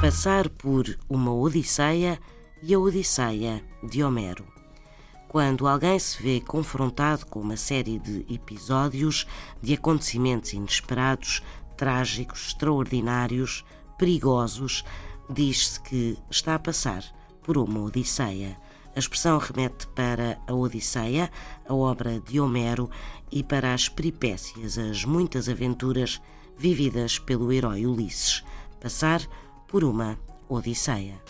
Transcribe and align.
passar 0.00 0.48
por 0.48 0.98
uma 1.10 1.30
Odisseia 1.30 2.18
e 2.62 2.72
a 2.72 2.78
Odisseia 2.78 3.62
de 3.82 4.02
Homero. 4.02 4.46
Quando 5.28 5.68
alguém 5.68 5.98
se 5.98 6.22
vê 6.22 6.40
confrontado 6.40 7.26
com 7.26 7.40
uma 7.40 7.56
série 7.58 7.98
de 7.98 8.24
episódios, 8.32 9.26
de 9.60 9.74
acontecimentos 9.74 10.54
inesperados, 10.54 11.42
trágicos, 11.76 12.46
extraordinários, 12.46 13.62
perigosos, 13.98 14.86
diz-se 15.28 15.78
que 15.80 16.18
está 16.30 16.54
a 16.54 16.58
passar 16.58 17.04
por 17.42 17.58
uma 17.58 17.80
Odisseia. 17.80 18.56
A 18.96 18.98
expressão 18.98 19.36
remete 19.36 19.86
para 19.88 20.38
a 20.46 20.54
Odisseia, 20.54 21.30
a 21.68 21.74
obra 21.74 22.20
de 22.20 22.40
Homero, 22.40 22.90
e 23.30 23.42
para 23.42 23.74
as 23.74 23.86
peripécias, 23.86 24.78
as 24.78 25.04
muitas 25.04 25.46
aventuras 25.46 26.22
vividas 26.56 27.18
pelo 27.18 27.52
herói 27.52 27.84
Ulisses. 27.84 28.42
Passar 28.80 29.20
por 29.70 29.84
uma 29.84 30.18
Odisseia. 30.48 31.22